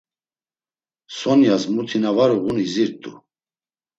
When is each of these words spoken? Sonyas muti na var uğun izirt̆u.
Sonyas 1.19 1.63
muti 1.73 1.97
na 2.03 2.11
var 2.17 2.31
uğun 2.37 2.57
izirt̆u. 2.65 3.11